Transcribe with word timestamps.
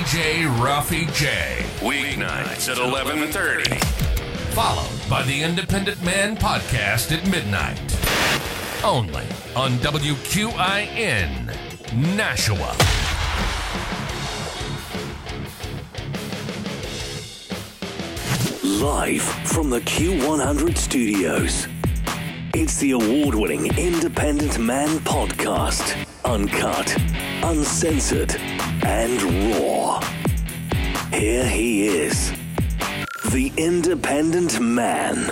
DJ 0.00 0.46
Ralphie 0.62 1.04
J. 1.12 1.62
Weeknights 1.80 2.70
at 2.70 2.78
11:30. 2.78 3.78
Followed 4.54 5.10
by 5.10 5.22
the 5.24 5.42
Independent 5.42 6.02
Man 6.02 6.38
Podcast 6.38 7.12
at 7.14 7.28
midnight. 7.28 7.78
Only 8.82 9.26
on 9.54 9.72
WQIN, 9.80 11.54
Nashua. 12.16 12.74
Live 18.64 19.22
from 19.52 19.68
the 19.68 19.80
Q100 19.82 20.78
studios. 20.78 21.68
It's 22.54 22.78
the 22.78 22.92
award 22.92 23.34
winning 23.34 23.66
Independent 23.76 24.58
Man 24.58 25.00
podcast. 25.00 25.94
Uncut, 26.24 26.96
uncensored, 27.42 28.34
and 28.84 29.22
raw. 29.54 30.00
Here 31.12 31.44
he 31.44 31.88
is. 31.88 32.32
The 33.32 33.52
Independent 33.56 34.60
Man. 34.60 35.30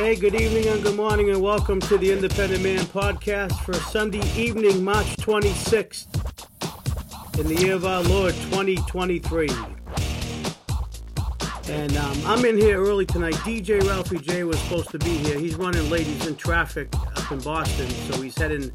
Hey, 0.00 0.16
good 0.16 0.34
evening 0.34 0.66
and 0.66 0.82
good 0.82 0.96
morning, 0.96 1.28
and 1.28 1.42
welcome 1.42 1.78
to 1.80 1.98
the 1.98 2.10
Independent 2.10 2.62
Man 2.62 2.78
podcast 2.86 3.52
for 3.66 3.74
Sunday 3.74 4.22
evening, 4.34 4.82
March 4.82 5.06
26th, 5.18 6.08
in 7.38 7.46
the 7.46 7.54
year 7.56 7.74
of 7.74 7.84
our 7.84 8.02
Lord 8.04 8.32
2023. 8.32 9.50
And 11.68 11.94
um, 11.98 12.18
I'm 12.24 12.42
in 12.46 12.56
here 12.56 12.82
early 12.82 13.04
tonight. 13.04 13.34
DJ 13.34 13.86
Ralphie 13.86 14.20
J 14.20 14.44
was 14.44 14.58
supposed 14.60 14.88
to 14.88 14.98
be 14.98 15.18
here. 15.18 15.38
He's 15.38 15.56
running 15.56 15.90
late. 15.90 16.06
He's 16.06 16.26
in 16.26 16.34
traffic 16.34 16.88
up 16.94 17.30
in 17.30 17.38
Boston, 17.40 17.90
so 17.90 18.22
he's 18.22 18.38
heading 18.38 18.72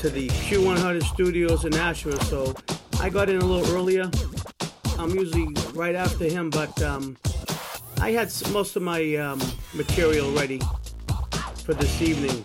to 0.00 0.08
the 0.08 0.28
Q100 0.28 1.02
studios 1.02 1.66
in 1.66 1.72
Nashua. 1.72 2.18
So 2.24 2.54
I 2.98 3.10
got 3.10 3.28
in 3.28 3.36
a 3.36 3.44
little 3.44 3.76
earlier. 3.76 4.10
I'm 4.98 5.10
usually 5.10 5.54
right 5.74 5.94
after 5.94 6.24
him, 6.24 6.48
but 6.48 6.80
um, 6.80 7.18
I 8.02 8.10
had 8.10 8.32
most 8.50 8.74
of 8.74 8.82
my 8.82 9.14
um, 9.14 9.40
material 9.72 10.32
ready 10.32 10.60
for 11.62 11.72
this 11.72 12.02
evening. 12.02 12.44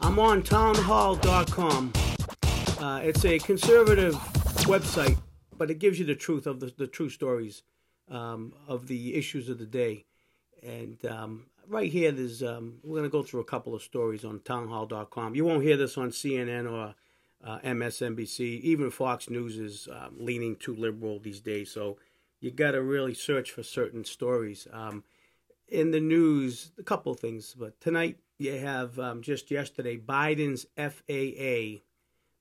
I'm 0.00 0.18
on 0.18 0.42
townhall.com. 0.42 1.92
Uh, 2.80 3.00
it's 3.04 3.22
a 3.26 3.38
conservative 3.40 4.14
website, 4.64 5.18
but 5.58 5.70
it 5.70 5.78
gives 5.78 5.98
you 5.98 6.06
the 6.06 6.14
truth 6.14 6.46
of 6.46 6.60
the, 6.60 6.72
the 6.78 6.86
true 6.86 7.10
stories 7.10 7.62
um, 8.10 8.54
of 8.66 8.86
the 8.86 9.14
issues 9.14 9.50
of 9.50 9.58
the 9.58 9.66
day. 9.66 10.06
And 10.62 11.04
um, 11.04 11.44
right 11.68 11.92
here, 11.92 12.12
there's 12.12 12.42
um, 12.42 12.78
we're 12.82 13.00
going 13.00 13.10
to 13.10 13.12
go 13.12 13.22
through 13.22 13.40
a 13.40 13.44
couple 13.44 13.74
of 13.74 13.82
stories 13.82 14.24
on 14.24 14.40
townhall.com. 14.40 15.34
You 15.34 15.44
won't 15.44 15.64
hear 15.64 15.76
this 15.76 15.98
on 15.98 16.12
CNN 16.12 16.64
or 16.66 16.94
uh, 17.44 17.58
MSNBC. 17.58 18.62
Even 18.62 18.90
Fox 18.90 19.28
News 19.28 19.58
is 19.58 19.86
um, 19.92 20.16
leaning 20.18 20.56
too 20.56 20.74
liberal 20.74 21.18
these 21.18 21.40
days. 21.40 21.70
So 21.70 21.98
you 22.40 22.50
got 22.50 22.72
to 22.72 22.82
really 22.82 23.14
search 23.14 23.50
for 23.50 23.62
certain 23.62 24.04
stories. 24.04 24.66
Um, 24.72 25.04
in 25.68 25.92
the 25.92 26.00
news, 26.00 26.72
a 26.78 26.82
couple 26.82 27.14
things, 27.14 27.54
but 27.56 27.80
tonight 27.80 28.18
you 28.38 28.58
have 28.58 28.98
um, 28.98 29.22
just 29.22 29.50
yesterday 29.50 29.96
Biden's 29.96 30.66
FAA, 30.76 31.82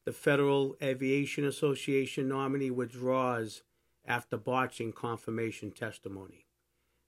the 0.06 0.14
Federal 0.14 0.76
Aviation 0.82 1.46
Association 1.46 2.28
nominee, 2.28 2.72
withdraws 2.72 3.62
after 4.06 4.38
botching 4.38 4.94
confirmation 4.94 5.72
testimony. 5.72 6.46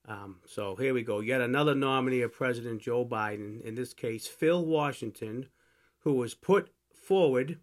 Um, 0.08 0.38
so 0.46 0.76
here 0.76 0.94
we 0.94 1.04
go. 1.04 1.20
Yet 1.20 1.42
another 1.42 1.74
nominee 1.74 2.22
of 2.22 2.34
President 2.34 2.82
Joe 2.82 3.06
Biden, 3.06 3.62
in 3.62 3.76
this 3.76 3.94
case, 3.94 4.28
Phil 4.28 4.64
Washington, 4.66 5.48
who 6.00 6.14
was 6.14 6.34
put 6.34 6.70
forward 6.94 7.60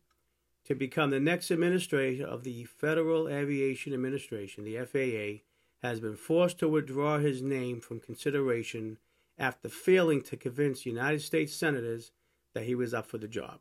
to 0.68 0.74
become 0.74 1.08
the 1.08 1.18
next 1.18 1.50
administrator 1.50 2.26
of 2.26 2.44
the 2.44 2.64
Federal 2.64 3.26
Aviation 3.26 3.94
Administration, 3.94 4.64
the 4.64 4.76
FAA, 4.76 5.42
has 5.82 5.98
been 5.98 6.14
forced 6.14 6.58
to 6.58 6.68
withdraw 6.68 7.18
his 7.18 7.40
name 7.40 7.80
from 7.80 7.98
consideration 7.98 8.98
after 9.38 9.70
failing 9.70 10.20
to 10.20 10.36
convince 10.36 10.84
United 10.84 11.22
States 11.22 11.54
senators 11.54 12.12
that 12.52 12.64
he 12.64 12.74
was 12.74 12.92
up 12.92 13.06
for 13.06 13.16
the 13.16 13.26
job. 13.26 13.60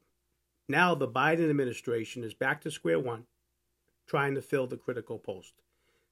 Now 0.67 0.96
the 0.96 1.07
Biden 1.07 1.50
administration 1.50 2.25
is 2.25 2.34
back 2.34 2.59
to 2.62 2.72
square 2.72 3.00
one, 3.00 3.25
trying 4.06 4.35
to 4.35 4.41
fill 4.41 4.67
the 4.67 4.75
critical 4.75 5.17
post. 5.17 5.53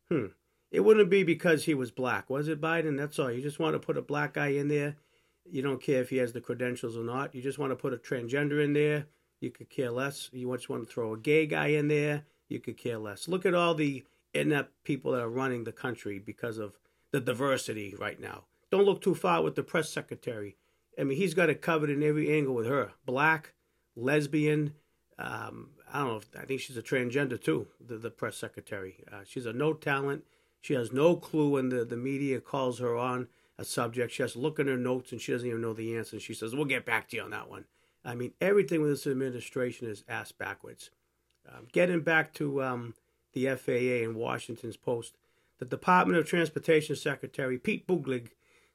Hmm. 0.10 0.28
It 0.72 0.80
wouldn't 0.80 1.10
be 1.10 1.24
because 1.24 1.66
he 1.66 1.74
was 1.74 1.92
black, 1.92 2.30
was 2.30 2.48
it, 2.48 2.62
Biden? 2.62 2.98
That's 2.98 3.20
all. 3.20 3.30
You 3.30 3.42
just 3.42 3.60
want 3.60 3.74
to 3.74 3.86
put 3.86 3.98
a 3.98 4.02
black 4.02 4.36
guy 4.36 4.48
in 4.48 4.70
there. 4.70 4.96
You 5.44 5.62
don't 5.62 5.82
care 5.82 6.02
if 6.02 6.10
he 6.10 6.18
has 6.18 6.32
the 6.32 6.42
credentials 6.42 6.96
or 6.96 7.04
not. 7.04 7.36
You 7.36 7.42
just 7.42 7.60
want 7.60 7.72
to 7.72 7.76
put 7.76 7.94
a 7.94 7.98
transgender 7.98 8.64
in 8.64 8.72
there. 8.72 9.08
You 9.40 9.52
could 9.52 9.70
care 9.70 9.92
less. 9.92 10.30
You 10.34 10.54
just 10.56 10.70
want 10.70 10.88
to 10.88 10.94
throw 10.94 11.14
a 11.14 11.18
gay 11.18 11.46
guy 11.46 11.68
in 11.68 11.88
there. 11.88 12.24
You 12.48 12.60
could 12.60 12.78
care 12.78 12.98
less. 12.98 13.28
Look 13.28 13.46
at 13.46 13.54
all 13.54 13.76
the 13.76 14.04
inept 14.34 14.84
people 14.84 15.12
that 15.14 15.22
are 15.22 15.30
running 15.30 15.64
the 15.64 15.72
country 15.72 16.20
because 16.20 16.58
of 16.58 16.78
the 17.12 17.20
diversity 17.20 17.96
right 18.00 18.20
now. 18.20 18.44
Don't 18.72 18.86
look 18.86 19.02
too 19.02 19.16
far 19.16 19.42
with 19.42 19.56
the 19.56 19.64
press 19.64 19.90
secretary. 19.90 20.58
I 21.00 21.04
mean, 21.04 21.18
he's 21.18 21.34
got 21.34 21.50
it 21.50 21.62
covered 21.62 21.90
in 21.90 22.04
every 22.04 22.36
angle 22.36 22.56
with 22.56 22.68
her. 22.68 22.92
Black, 23.06 23.54
lesbian. 23.96 24.74
Um, 25.18 25.72
I 25.92 26.00
don't 26.00 26.08
know. 26.08 26.18
If, 26.18 26.28
I 26.38 26.46
think 26.46 26.62
she's 26.62 26.78
a 26.78 26.82
transgender 26.82 27.42
too. 27.42 27.68
The, 27.86 27.98
the 27.98 28.10
press 28.10 28.38
secretary. 28.38 29.04
Uh, 29.12 29.22
she's 29.26 29.46
a 29.46 29.54
no 29.54 29.74
talent. 29.74 30.24
She 30.62 30.74
has 30.74 30.92
no 30.92 31.16
clue 31.16 31.50
when 31.50 31.70
the, 31.70 31.86
the 31.86 31.98
media 31.98 32.42
calls 32.42 32.80
her 32.80 32.98
on 32.98 33.28
a 33.58 33.64
subject. 33.64 34.12
She 34.12 34.24
has 34.24 34.34
to 34.34 34.40
look 34.40 34.60
in 34.60 34.68
her 34.68 34.78
notes 34.78 35.12
and 35.12 35.22
she 35.22 35.32
doesn't 35.32 35.48
even 35.48 35.62
know 35.62 35.74
the 35.74 35.96
answer. 35.96 36.20
She 36.20 36.34
says, 36.34 36.56
"We'll 36.56 36.66
get 36.66 36.86
back 36.86 37.08
to 37.10 37.18
you 37.18 37.24
on 37.24 37.30
that 37.30 37.50
one." 37.50 37.66
I 38.06 38.16
mean, 38.16 38.34
everything 38.40 38.82
with 38.82 38.92
this 38.92 39.08
administration 39.08 39.90
is 39.90 40.04
ass 40.08 40.32
backwards. 40.32 40.92
Um, 41.48 41.68
getting 41.72 42.02
back 42.02 42.34
to 42.36 42.64
um, 42.64 42.94
the 43.34 43.48
FAA 43.56 44.06
and 44.06 44.16
Washington's 44.16 44.78
Post, 44.78 45.18
the 45.58 45.66
Department 45.66 46.20
of 46.20 46.28
Transportation 46.28 46.96
Secretary 46.96 47.58
Pete 47.58 47.88
Buttigieg 47.88 48.30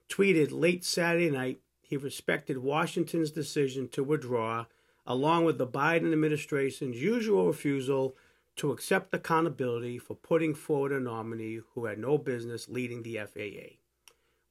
tweeted 0.08 0.48
late 0.50 0.84
Saturday 0.84 1.30
night 1.30 1.60
he 1.80 1.96
respected 1.96 2.58
Washington's 2.58 3.32
decision 3.32 3.88
to 3.88 4.04
withdraw, 4.04 4.66
along 5.06 5.44
with 5.44 5.58
the 5.58 5.66
Biden 5.66 6.12
administration's 6.12 7.02
usual 7.02 7.48
refusal 7.48 8.16
to 8.56 8.70
accept 8.70 9.14
accountability 9.14 9.98
for 9.98 10.14
putting 10.14 10.54
forward 10.54 10.92
a 10.92 11.00
nominee 11.00 11.60
who 11.74 11.86
had 11.86 11.98
no 11.98 12.16
business 12.16 12.68
leading 12.68 13.02
the 13.02 13.16
FAA. 13.16 13.76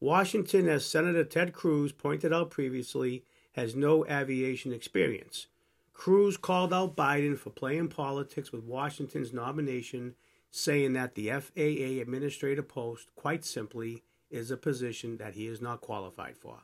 Washington, 0.01 0.67
as 0.67 0.85
Senator 0.85 1.23
Ted 1.23 1.53
Cruz 1.53 1.91
pointed 1.91 2.34
out 2.34 2.50
previously, 2.50 3.23
has 3.59 3.75
no 3.75 4.06
aviation 4.08 4.72
experience. 4.72 5.47
Cruz 5.94 6.38
called 6.38 6.74
out 6.74 6.96
Biden 6.96 7.38
for 7.38 7.50
playing 7.50 7.90
politics 7.90 8.53
with 8.53 8.64
Washington's 8.64 9.34
nomination, 9.34 10.16
saying 10.50 10.94
that 10.94 11.16
the 11.16 11.30
FAA 11.30 12.02
administrator 12.02 12.64
post, 12.64 13.09
quite 13.16 13.44
simply, 13.44 14.02
is 14.31 14.50
a 14.50 14.56
position 14.56 15.18
that 15.18 15.34
he 15.34 15.47
is 15.47 15.62
not 15.62 15.81
qualified 15.81 16.38
for. 16.38 16.62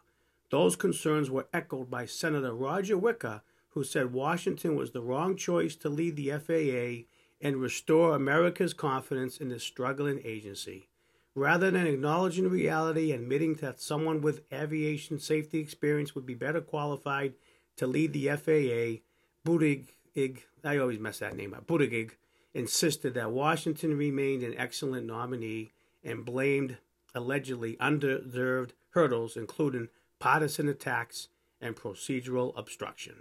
Those 0.51 0.77
concerns 0.77 1.29
were 1.29 1.47
echoed 1.53 1.89
by 1.89 2.05
Senator 2.05 2.53
Roger 2.53 2.97
Wicker, 2.97 3.41
who 3.71 3.83
said 3.83 4.13
Washington 4.13 4.77
was 4.77 4.91
the 4.91 5.01
wrong 5.01 5.35
choice 5.35 5.75
to 5.75 5.89
lead 5.89 6.15
the 6.15 6.31
FAA 6.31 7.07
and 7.45 7.57
restore 7.57 8.15
America's 8.15 8.73
confidence 8.73 9.37
in 9.37 9.49
this 9.49 9.63
struggling 9.63 10.21
agency. 10.23 10.87
Rather 11.35 11.69
than 11.69 11.85
acknowledging 11.85 12.49
reality 12.49 13.11
and 13.11 13.23
admitting 13.23 13.55
that 13.55 13.81
someone 13.81 14.21
with 14.21 14.49
aviation 14.53 15.19
safety 15.19 15.59
experience 15.59 16.15
would 16.15 16.25
be 16.25 16.33
better 16.33 16.61
qualified 16.61 17.33
to 17.75 17.85
lead 17.85 18.13
the 18.13 18.29
FAA, 18.29 19.01
Buttigieg, 19.45 20.43
I 20.63 20.77
always 20.77 20.97
mess 20.99 21.19
that 21.19 21.35
name 21.35 21.53
up, 21.53 21.67
Buttigieg, 21.67 22.11
insisted 22.53 23.13
that 23.15 23.31
Washington 23.31 23.97
remained 23.97 24.43
an 24.43 24.55
excellent 24.57 25.05
nominee 25.05 25.73
and 26.05 26.23
blamed 26.23 26.77
allegedly 27.13 27.77
undeserved 27.81 28.73
hurdles, 28.91 29.35
including 29.35 29.89
partisan 30.19 30.69
attacks 30.69 31.27
and 31.59 31.75
procedural 31.75 32.57
obstruction. 32.57 33.15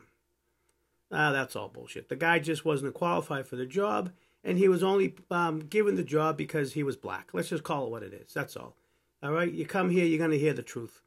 Ah, 1.13 1.33
that's 1.33 1.55
all 1.55 1.69
bullshit. 1.69 2.09
The 2.09 2.17
guy 2.17 2.39
just 2.39 2.65
wasn't 2.65 2.95
qualified 2.95 3.47
for 3.47 3.57
the 3.57 3.67
job, 3.67 4.11
and 4.43 4.59
he 4.59 4.69
was 4.69 4.83
only 4.83 5.15
um, 5.31 5.61
given 5.61 5.97
the 5.97 6.03
job 6.03 6.37
because 6.37 6.73
he 6.73 6.83
was 6.83 6.97
black. 6.97 7.31
Let's 7.33 7.51
just 7.51 7.63
call 7.63 7.87
it 7.87 7.91
what 7.91 8.03
it 8.03 8.13
is. 8.13 8.33
That's 8.33 8.57
all. 8.57 8.75
All 9.23 9.33
right, 9.33 9.51
you 9.51 9.65
come 9.65 9.91
here, 9.91 10.05
you're 10.05 10.19
going 10.19 10.33
to 10.33 10.39
hear 10.39 10.53
the 10.53 10.63
truth. 10.63 11.01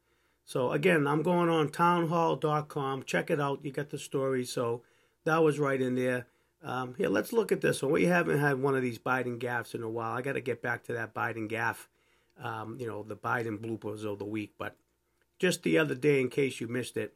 So 0.44 0.72
again, 0.72 1.06
I'm 1.06 1.22
going 1.22 1.50
on 1.50 1.68
townhall.com. 1.68 3.02
Check 3.02 3.30
it 3.30 3.38
out. 3.38 3.60
You 3.62 3.70
get 3.70 3.90
the 3.90 3.98
story. 3.98 4.46
So 4.46 4.82
that 5.24 5.42
was 5.42 5.58
right 5.58 5.80
in 5.80 5.94
there. 5.94 6.26
Um, 6.64 6.94
here, 6.96 7.10
let's 7.10 7.34
look 7.34 7.52
at 7.52 7.60
this 7.60 7.82
one. 7.82 7.92
We 7.92 8.06
haven't 8.06 8.38
had 8.38 8.60
one 8.60 8.74
of 8.74 8.82
these 8.82 8.98
Biden 8.98 9.38
gaffes 9.38 9.74
in 9.74 9.82
a 9.82 9.90
while. 9.90 10.16
I 10.16 10.22
got 10.22 10.32
to 10.32 10.40
get 10.40 10.62
back 10.62 10.84
to 10.84 10.94
that 10.94 11.14
Biden 11.14 11.48
gaff. 11.48 11.88
Um, 12.42 12.78
you 12.80 12.86
know, 12.86 13.02
the 13.02 13.14
Biden 13.14 13.58
bloopers 13.58 14.04
of 14.04 14.18
the 14.18 14.24
week. 14.24 14.54
But 14.58 14.74
just 15.38 15.62
the 15.62 15.76
other 15.78 15.94
day, 15.94 16.20
in 16.20 16.30
case 16.30 16.60
you 16.60 16.66
missed 16.66 16.96
it, 16.96 17.14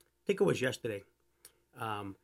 I 0.00 0.26
think 0.26 0.40
it 0.40 0.44
was 0.44 0.62
yesterday. 0.62 1.02
Um, 1.78 2.16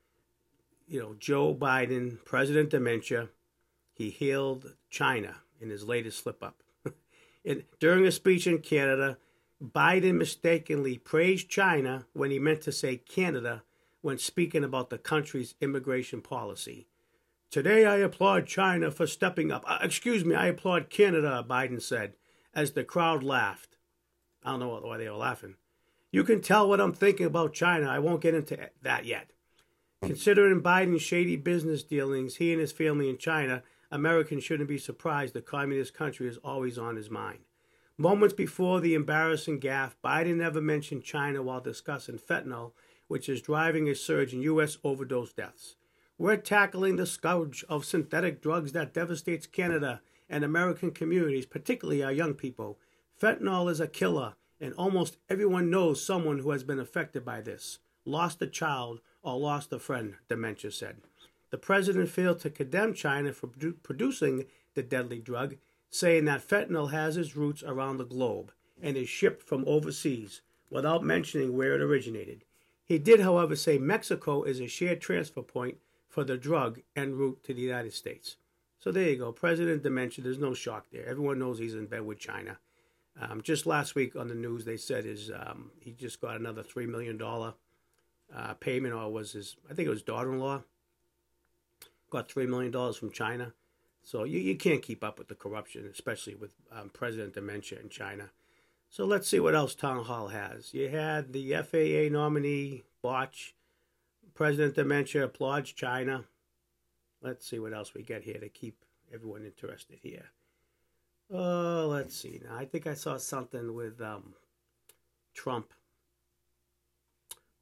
you 0.87 1.01
know, 1.01 1.15
Joe 1.19 1.55
Biden, 1.55 2.25
President 2.25 2.71
Dementia, 2.71 3.29
he 3.93 4.11
hailed 4.11 4.75
China 4.91 5.37
in 5.61 5.71
his 5.71 5.85
latest 5.85 6.23
slip 6.23 6.43
up. 6.43 6.63
during 7.81 8.07
a 8.07 8.13
speech 8.13 8.47
in 8.47 8.59
Canada, 8.59 9.19
Biden 9.63 10.17
mistakenly 10.17 10.99
praised 10.99 11.49
China 11.49 12.07
when 12.13 12.31
he 12.31 12.39
meant 12.39 12.61
to 12.63 12.73
say 12.73 12.97
Canada 12.97 13.63
when 14.03 14.19
speaking 14.19 14.63
about 14.63 14.91
the 14.91 14.99
country's 14.99 15.55
immigration 15.61 16.21
policy. 16.21 16.87
Today 17.51 17.87
I 17.87 17.97
applaud 17.97 18.47
China 18.47 18.91
for 18.91 19.07
stepping 19.07 19.51
up. 19.51 19.65
Uh, 19.67 19.79
excuse 19.83 20.25
me, 20.25 20.35
I 20.35 20.49
applaud 20.49 20.91
Canada, 20.91 21.45
Biden 21.49 21.81
said, 21.81 22.15
as 22.55 22.73
the 22.73 22.85
crowd 22.85 23.23
laughed. 23.23 23.79
I 24.45 24.51
don't 24.51 24.61
know 24.61 24.81
why 24.83 24.99
they 24.99 25.09
were 25.09 25.17
laughing. 25.17 25.57
You 26.13 26.23
can 26.23 26.41
tell 26.41 26.69
what 26.69 26.81
I'm 26.81 26.93
thinking 26.93 27.27
about 27.27 27.55
China. 27.55 27.89
I 27.89 27.99
won't 27.99 28.21
get 28.21 28.35
into 28.35 28.59
that 28.83 29.05
yet. 29.05 29.31
Considering 30.03 30.61
Biden's 30.61 31.03
shady 31.03 31.37
business 31.37 31.83
dealings, 31.83 32.37
he 32.37 32.53
and 32.53 32.61
his 32.61 32.73
family 32.73 33.09
in 33.09 33.17
China, 33.17 33.63
Americans 33.91 34.45
shouldn't 34.45 34.69
be 34.69 34.79
surprised 34.79 35.33
the 35.33 35.41
communist 35.41 35.95
country 35.95 36.29
is 36.29 36.37
always 36.39 36.77
on 36.77 36.97
his 36.97 37.11
mind. 37.11 37.41
Moments 37.97 38.35
before 38.35 38.81
the 38.81 38.95
embarrassing 38.95 39.59
gaffe, 39.59 39.95
Biden 40.05 40.37
never 40.37 40.61
mentioned 40.61 41.03
China 41.03 41.43
while 41.43 41.63
discussing 41.63 42.19
fentanyl, 42.19 42.73
which 43.09 43.27
is 43.29 43.41
driving 43.41 43.89
a 43.89 43.95
surge 43.95 44.35
in 44.35 44.43
U.S. 44.43 44.77
overdose 44.85 45.33
deaths. 45.33 45.77
We're 46.19 46.37
tackling 46.37 46.97
the 46.97 47.07
scourge 47.07 47.65
of 47.69 47.87
synthetic 47.87 48.43
drugs 48.43 48.73
that 48.73 48.93
devastates 48.93 49.47
Canada 49.47 50.03
and 50.29 50.45
American 50.45 50.91
communities, 50.91 51.47
particularly 51.47 52.03
our 52.03 52.13
young 52.13 52.35
people. 52.35 52.79
Fentanyl 53.21 53.71
is 53.71 53.81
a 53.81 53.89
killer, 53.89 54.35
and 54.61 54.75
almost 54.75 55.17
everyone 55.31 55.71
knows 55.71 56.05
someone 56.05 56.41
who 56.41 56.51
has 56.51 56.65
been 56.65 56.81
affected 56.81 57.25
by 57.25 57.41
this, 57.41 57.79
lost 58.05 58.43
a 58.43 58.47
child, 58.47 59.01
or 59.27 59.39
lost 59.39 59.73
a 59.73 59.79
friend, 59.81 60.15
Dementia 60.29 60.71
said. 60.71 60.99
The 61.51 61.59
president 61.59 62.09
failed 62.09 62.39
to 62.41 62.51
condemn 62.51 62.95
China 62.95 63.33
for 63.33 63.49
produ- 63.49 63.83
producing 63.83 64.45
the 64.75 64.85
deadly 64.85 65.19
drug, 65.19 65.57
saying 65.91 66.27
that 66.27 66.47
fentanyl 66.47 66.93
has 66.93 67.17
its 67.17 67.37
roots 67.37 67.65
around 67.65 67.97
the 67.97 68.05
globe 68.05 68.53
and 68.81 68.97
is 68.97 69.09
shipped 69.09 69.43
from 69.43 69.65
overseas 69.67 70.43
without 70.71 71.03
mentioning 71.03 71.57
where 71.57 71.75
it 71.75 71.81
originated. 71.81 72.45
He 72.85 72.99
did, 72.99 73.21
however, 73.21 73.57
say 73.57 73.79
Mexico 73.79 74.45
is 74.45 74.61
a 74.61 74.69
shared 74.69 75.01
transfer 75.01 75.43
point 75.43 75.79
for 76.09 76.23
the 76.23 76.37
drug 76.37 76.81
en 76.95 77.17
route 77.17 77.43
to 77.45 77.53
the 77.53 77.63
United 77.63 77.95
States. 77.95 78.37
So 78.79 78.93
there 78.93 79.11
you 79.11 79.17
go. 79.17 79.33
President 79.33 79.83
Dementia, 79.83 80.23
there's 80.23 80.39
no 80.39 80.55
shock 80.55 80.87
there. 80.93 81.07
Everyone 81.07 81.41
knows 81.41 81.59
he's 81.59 81.75
in 81.75 81.87
bed 81.87 82.03
with 82.03 82.21
China. 82.21 82.59
Um, 83.21 83.43
just 83.43 83.67
last 83.67 83.97
week 83.97 84.15
on 84.15 84.29
the 84.29 84.35
news, 84.35 84.65
they 84.65 84.77
said 84.77 85.05
his 85.05 85.33
um, 85.33 85.73
he 85.81 85.93
just 85.93 86.21
got 86.21 86.37
another 86.37 86.63
$3 86.63 86.87
million 86.87 87.21
uh, 88.35 88.55
payment, 88.55 88.95
or 88.95 89.11
was 89.11 89.33
his, 89.33 89.57
I 89.71 89.75
think 89.75 89.87
it 89.87 89.91
was 89.91 90.03
daughter 90.03 90.33
in 90.33 90.39
law, 90.39 90.63
got 92.11 92.29
$3 92.29 92.49
million 92.49 92.93
from 92.93 93.11
China. 93.11 93.53
So 94.03 94.25
you, 94.25 94.39
you 94.39 94.57
can't 94.57 94.83
keep 94.83 95.03
up 95.03 95.19
with 95.19 95.29
the 95.29 95.35
corruption, 95.35 95.89
especially 95.93 96.35
with 96.35 96.53
um, 96.73 96.91
President 96.91 97.35
Dementia 97.35 97.81
in 97.81 97.89
China. 97.89 98.31
So 98.89 99.05
let's 99.05 99.29
see 99.29 99.41
what 99.41 99.55
else 99.55 99.75
Town 99.75 100.05
Hall 100.05 100.29
has. 100.29 100.73
You 100.73 100.89
had 100.89 101.33
the 101.33 101.55
FAA 101.55 102.13
nominee, 102.13 102.85
Botch. 103.03 103.55
President 104.35 104.77
Dementia 104.77 105.25
applauds 105.25 105.73
China. 105.73 106.25
Let's 107.21 107.49
see 107.49 107.59
what 107.59 107.73
else 107.73 107.95
we 107.95 108.03
get 108.03 108.23
here 108.23 108.39
to 108.39 108.49
keep 108.49 108.85
everyone 109.13 109.45
interested 109.45 109.99
here. 110.03 110.27
Oh, 111.33 111.89
let's 111.91 112.15
see. 112.15 112.41
Now, 112.45 112.57
I 112.57 112.65
think 112.65 112.87
I 112.87 112.95
saw 112.95 113.17
something 113.17 113.75
with 113.75 114.01
um, 114.01 114.35
Trump 115.35 115.73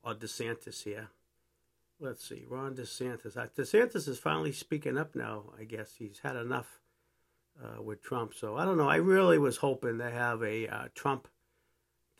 or 0.05 0.15
DeSantis 0.15 0.85
here. 0.85 1.09
Let's 2.01 2.29
see. 2.29 2.45
Ron 2.49 2.75
DeSantis. 2.75 3.35
DeSantis 3.55 4.09
is 4.09 4.19
finally 4.19 4.53
speaking 4.53 4.99
up 4.99 5.15
now, 5.15 5.45
I 5.59 5.65
guess. 5.65 5.95
He's 5.99 6.21
had 6.23 6.37
enough 6.37 6.81
uh, 7.63 7.81
with 7.83 8.03
Trump. 8.03 8.35
So 8.35 8.57
I 8.57 8.65
don't 8.65 8.77
know. 8.77 8.89
I 8.89 8.97
really 8.97 9.39
was 9.39 9.59
hoping 9.59 9.99
to 9.99 10.11
have 10.11 10.43
a 10.43 10.69
uh, 10.69 10.89
Trump 10.95 11.29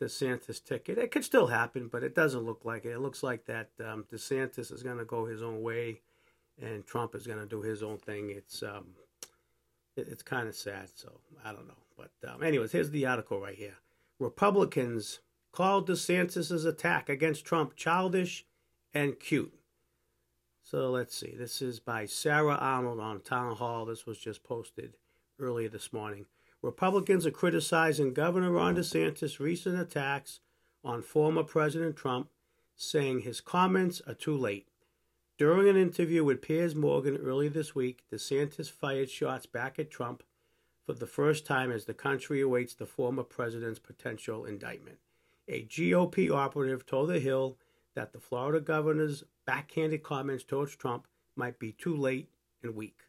DeSantis 0.01 0.63
ticket. 0.63 0.97
It 0.97 1.11
could 1.11 1.23
still 1.23 1.47
happen, 1.47 1.89
but 1.91 2.03
it 2.03 2.15
doesn't 2.15 2.43
look 2.43 2.65
like 2.65 2.85
it. 2.85 2.91
It 2.91 2.99
looks 2.99 3.23
like 3.23 3.45
that 3.45 3.69
um, 3.85 4.05
DeSantis 4.11 4.71
is 4.71 4.83
going 4.83 4.97
to 4.97 5.05
go 5.05 5.25
his 5.25 5.43
own 5.43 5.61
way, 5.61 6.01
and 6.61 6.85
Trump 6.85 7.15
is 7.15 7.27
going 7.27 7.39
to 7.39 7.45
do 7.45 7.61
his 7.61 7.83
own 7.83 7.97
thing. 7.97 8.29
It's 8.29 8.63
um, 8.63 8.87
it, 9.95 10.07
it's 10.09 10.23
kind 10.23 10.47
of 10.47 10.55
sad. 10.55 10.89
So 10.95 11.19
I 11.43 11.51
don't 11.51 11.67
know. 11.67 11.73
But 11.97 12.11
um, 12.29 12.43
anyways, 12.43 12.71
here's 12.71 12.91
the 12.91 13.05
article 13.05 13.39
right 13.39 13.55
here. 13.55 13.75
Republicans 14.19 15.19
called 15.55 15.87
DeSantis' 15.87 16.65
attack 16.65 17.07
against 17.07 17.45
Trump 17.45 17.77
childish 17.77 18.45
and 18.93 19.17
cute. 19.19 19.53
So 20.61 20.91
let's 20.91 21.15
see. 21.15 21.33
This 21.37 21.61
is 21.61 21.79
by 21.79 22.05
Sarah 22.07 22.55
Arnold 22.55 22.99
on 22.99 23.21
Town 23.21 23.55
Hall. 23.55 23.85
This 23.85 24.05
was 24.05 24.17
just 24.17 24.43
posted 24.43 24.97
earlier 25.39 25.69
this 25.69 25.93
morning. 25.93 26.25
Republicans 26.61 27.25
are 27.25 27.31
criticizing 27.31 28.13
Governor 28.13 28.51
Ron 28.51 28.75
DeSantis' 28.75 29.39
recent 29.39 29.79
attacks 29.79 30.41
on 30.83 31.01
former 31.01 31.43
President 31.43 31.95
Trump, 31.95 32.27
saying 32.75 33.21
his 33.21 33.39
comments 33.39 34.01
are 34.05 34.13
too 34.13 34.35
late. 34.35 34.67
During 35.37 35.69
an 35.69 35.77
interview 35.77 36.25
with 36.25 36.41
Piers 36.41 36.75
Morgan 36.75 37.15
earlier 37.15 37.49
this 37.49 37.73
week, 37.73 38.03
DeSantis 38.11 38.69
fired 38.69 39.09
shots 39.09 39.45
back 39.45 39.79
at 39.79 39.89
Trump 39.89 40.21
for 40.85 40.93
the 40.93 41.07
first 41.07 41.45
time 41.45 41.71
as 41.71 41.85
the 41.85 41.93
country 41.93 42.41
awaits 42.41 42.73
the 42.73 42.85
former 42.85 43.23
president's 43.23 43.79
potential 43.79 44.43
indictment. 44.43 44.97
A 45.47 45.63
GOP 45.65 46.31
operative 46.31 46.85
told 46.85 47.09
The 47.09 47.19
Hill 47.19 47.57
that 47.93 48.13
the 48.13 48.19
Florida 48.19 48.59
governor's 48.59 49.23
backhanded 49.45 50.01
comments 50.01 50.43
towards 50.43 50.75
Trump 50.75 51.07
might 51.35 51.59
be 51.59 51.71
too 51.71 51.95
late 51.95 52.29
and 52.63 52.75
weak. 52.75 53.01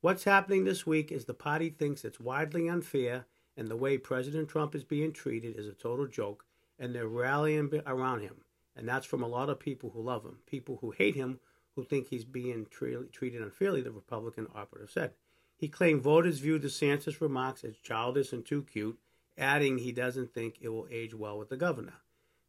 What's 0.00 0.24
happening 0.24 0.64
this 0.64 0.86
week 0.86 1.12
is 1.12 1.24
the 1.24 1.34
party 1.34 1.70
thinks 1.70 2.04
it's 2.04 2.20
widely 2.20 2.68
unfair 2.68 3.26
and 3.56 3.68
the 3.68 3.76
way 3.76 3.98
President 3.98 4.48
Trump 4.48 4.74
is 4.74 4.84
being 4.84 5.12
treated 5.12 5.56
is 5.56 5.66
a 5.66 5.72
total 5.72 6.06
joke, 6.06 6.44
and 6.78 6.94
they're 6.94 7.08
rallying 7.08 7.70
around 7.86 8.20
him. 8.20 8.42
And 8.76 8.86
that's 8.86 9.06
from 9.06 9.22
a 9.22 9.28
lot 9.28 9.48
of 9.48 9.58
people 9.58 9.90
who 9.90 10.02
love 10.02 10.24
him. 10.24 10.38
People 10.46 10.78
who 10.80 10.90
hate 10.90 11.14
him, 11.14 11.40
who 11.74 11.84
think 11.84 12.08
he's 12.08 12.24
being 12.24 12.66
treated 12.70 13.42
unfairly, 13.42 13.80
the 13.80 13.90
Republican 13.92 14.48
operative 14.54 14.90
said. 14.90 15.12
He 15.56 15.68
claimed 15.68 16.02
voters 16.02 16.40
view 16.40 16.58
DeSantis' 16.58 17.20
remarks 17.20 17.64
as 17.64 17.78
childish 17.78 18.32
and 18.32 18.44
too 18.44 18.62
cute, 18.62 18.98
adding 19.38 19.78
he 19.78 19.92
doesn't 19.92 20.32
think 20.32 20.58
it 20.60 20.68
will 20.68 20.88
age 20.90 21.14
well 21.14 21.38
with 21.38 21.48
the 21.48 21.56
governor. 21.56 21.94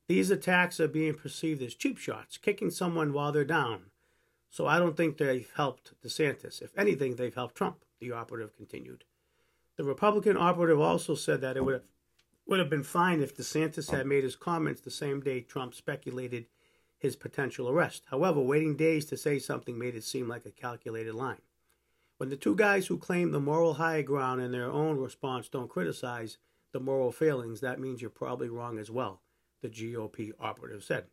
These 0.08 0.32
attacks 0.32 0.80
are 0.80 0.88
being 0.88 1.16
perceived 1.16 1.62
as 1.62 1.76
cheap 1.76 1.98
shots, 1.98 2.38
kicking 2.38 2.72
someone 2.72 3.12
while 3.12 3.32
they're 3.32 3.44
down. 3.44 3.92
So 4.50 4.66
I 4.66 4.80
don't 4.80 4.96
think 4.96 5.18
they've 5.18 5.52
helped 5.56 5.94
DeSantis. 6.02 6.62
If 6.62 6.72
anything, 6.78 7.16
they've 7.16 7.36
helped 7.36 7.56
Trump, 7.56 7.84
the 8.00 8.14
operative 8.14 8.56
continued. 8.56 9.04
The 9.76 9.84
Republican 9.84 10.38
operative 10.38 10.80
also 10.80 11.14
said 11.14 11.42
that 11.42 11.58
it 11.58 11.66
would 11.66 11.74
have, 11.74 11.84
would 12.48 12.60
have 12.60 12.70
been 12.70 12.84
fine 12.84 13.22
if 13.22 13.36
DeSantis 13.36 13.92
had 13.92 14.08
made 14.08 14.24
his 14.24 14.38
comments 14.38 14.82
the 14.82 14.90
same 14.90 15.20
day 15.20 15.42
Trump 15.42 15.74
speculated 15.74 16.46
his 16.98 17.16
potential 17.16 17.70
arrest. 17.70 18.06
However, 18.10 18.42
waiting 18.42 18.76
days 18.76 19.06
to 19.06 19.18
say 19.18 19.38
something 19.40 19.78
made 19.78 19.96
it 19.96 20.04
seem 20.04 20.28
like 20.28 20.46
a 20.46 20.52
calculated 20.52 21.14
line. 21.14 21.42
When 22.18 22.30
the 22.30 22.38
two 22.38 22.56
guys 22.56 22.88
who 22.88 22.98
claim 22.98 23.32
the 23.32 23.40
moral 23.40 23.76
high 23.76 24.02
ground 24.02 24.42
in 24.42 24.52
their 24.52 24.72
own 24.72 24.98
response 24.98 25.50
don't 25.50 25.70
criticize 25.70 26.38
the 26.78 26.84
moral 26.84 27.12
failings, 27.12 27.60
that 27.62 27.80
means 27.80 28.04
you're 28.04 28.12
probably 28.12 28.50
wrong 28.50 28.78
as 28.78 28.92
well, 28.92 29.20
the 29.64 29.68
GOP 29.68 30.32
operative 30.40 30.84
said. 30.84 31.06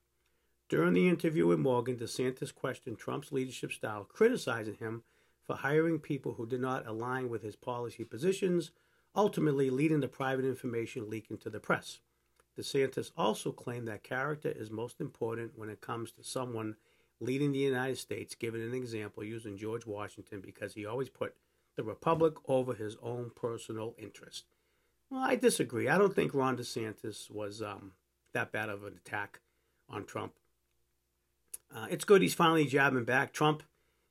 During 0.68 0.92
the 0.92 1.09
interview 1.09 1.47
with 1.47 1.59
Morgan, 1.59 1.97
DeSantis 1.97 2.54
questioned 2.54 2.99
Trump's 2.99 3.33
leadership 3.33 3.73
style, 3.73 4.04
criticizing 4.04 4.75
him 4.75 5.04
for 5.47 5.56
hiring 5.56 6.00
people 6.00 6.35
who 6.35 6.44
did 6.44 6.61
not 6.61 6.87
align 6.87 7.30
with 7.30 7.42
his 7.42 7.56
policy 7.56 8.04
positions, 8.04 8.73
ultimately 9.16 9.71
leading 9.71 10.02
to 10.02 10.09
private 10.09 10.44
information 10.44 11.09
leaking 11.09 11.38
to 11.38 11.49
the 11.49 11.61
press. 11.61 12.00
DeSantis 12.59 13.11
also 13.16 13.50
claimed 13.50 13.88
that 13.88 14.02
character 14.02 14.50
is 14.54 14.71
most 14.71 15.00
important 15.00 15.52
when 15.56 15.71
it 15.71 15.80
comes 15.80 16.12
to 16.12 16.23
someone 16.23 16.76
leading 17.21 17.52
the 17.52 17.59
United 17.59 17.97
States, 17.97 18.35
giving 18.35 18.62
an 18.62 18.75
example 18.75 19.25
using 19.25 19.56
George 19.56 19.87
Washington 19.87 20.42
because 20.42 20.75
he 20.75 20.85
always 20.85 21.09
put 21.09 21.35
the 21.75 21.83
republic 21.83 22.35
over 22.49 22.75
his 22.75 22.99
own 23.02 23.30
personal 23.35 23.94
interest. 23.97 24.44
Well, 25.14 25.23
I 25.23 25.37
disagree. 25.37 25.88
I 25.88 25.97
don't 25.97 26.12
think 26.12 26.35
Ron 26.35 26.56
DeSantis 26.56 27.30
was 27.30 27.62
um, 27.62 27.92
that 28.33 28.50
bad 28.50 28.68
of 28.68 28.83
an 28.83 28.94
attack 28.97 29.38
on 29.88 30.06
Trump. 30.06 30.33
Uh, 31.73 31.87
it's 31.88 32.04
good 32.04 32.21
he's 32.21 32.35
finally 32.35 32.64
jabbing 32.64 33.04
back. 33.04 33.33
Trump 33.33 33.62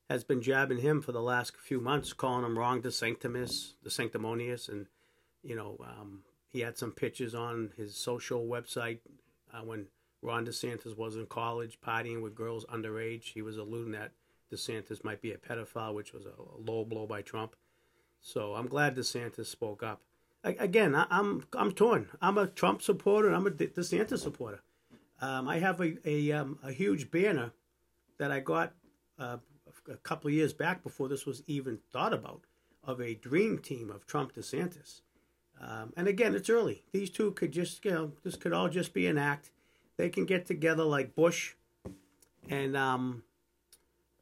has 0.10 0.24
been 0.24 0.42
jabbing 0.42 0.78
him 0.78 1.02
for 1.02 1.12
the 1.12 1.22
last 1.22 1.58
few 1.58 1.82
months, 1.82 2.14
calling 2.14 2.46
him 2.46 2.58
wrong, 2.58 2.80
the 2.80 2.88
sanctimous, 2.88 3.74
the 3.84 3.90
sanctimonious, 3.90 4.70
and 4.70 4.86
you 5.44 5.58
know 5.58 5.76
um, 5.84 6.22
he 6.48 6.62
had 6.62 6.78
some 6.78 6.94
pictures 6.94 7.36
on 7.36 7.72
his 7.76 7.98
social 7.98 8.48
website 8.48 9.00
uh, 9.54 9.60
when 9.62 9.88
Ron 10.22 10.46
DeSantis 10.46 10.98
was 10.98 11.18
in 11.18 11.26
college 11.26 11.80
partying 11.86 12.22
with 12.22 12.34
girls 12.34 12.66
underage. 12.68 13.34
He 13.34 13.42
was 13.42 13.58
alluding 13.58 13.92
that 13.92 14.12
DeSantis 14.54 15.04
might 15.04 15.22
be 15.22 15.34
a 15.34 15.38
pedophile, 15.38 15.96
which 15.96 16.14
was 16.14 16.26
a 16.26 16.72
low 16.72 16.86
blow 16.86 17.06
by 17.06 17.22
Trump. 17.22 17.58
So 18.22 18.54
I'm 18.54 18.68
glad 18.68 18.96
DeSantis 18.96 19.48
spoke 19.48 19.84
up. 19.84 20.00
Again, 20.44 20.94
I, 20.94 21.06
I'm 21.10 21.46
I'm 21.54 21.72
torn. 21.72 22.10
I'm 22.22 22.38
a 22.38 22.48
Trump 22.48 22.82
supporter. 22.82 23.32
I'm 23.32 23.48
a 23.48 23.52
DeSantis 23.52 24.20
supporter. 24.20 24.62
Um, 25.22 25.48
I 25.48 25.60
have 25.60 25.80
a 25.80 25.96
a, 26.06 26.32
um, 26.34 26.60
a 26.64 26.72
huge 26.72 27.12
banner 27.12 27.52
that 28.18 28.32
I 28.32 28.40
got 28.40 28.74
uh, 29.18 29.38
a 29.90 29.98
couple 29.98 30.28
of 30.28 30.34
years 30.34 30.54
back 30.54 30.84
before 30.84 31.08
this 31.08 31.26
was 31.26 31.44
even 31.48 31.80
thought 31.92 32.14
about 32.14 32.42
of 32.84 33.00
a 33.00 33.16
dream 33.16 33.58
team 33.60 33.90
of 33.90 34.06
Trump 34.06 34.34
DeSantis. 34.34 35.02
Um, 35.62 35.94
and 35.96 36.08
again, 36.08 36.36
it's 36.36 36.50
early. 36.50 36.84
These 36.92 37.10
two 37.10 37.32
could 37.32 37.52
just, 37.52 37.86
you 37.86 37.92
know, 37.92 38.12
this 38.24 38.36
could 38.36 38.54
all 38.54 38.70
just 38.70 38.94
be 38.94 39.08
an 39.08 39.18
act. 39.18 39.52
They 39.98 40.10
can 40.10 40.26
get 40.26 40.46
together 40.46 40.84
like 40.84 41.16
Bush 41.16 41.54
and 42.50 42.76
um, 42.76 43.24